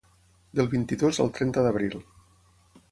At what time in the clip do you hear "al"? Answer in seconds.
1.25-1.31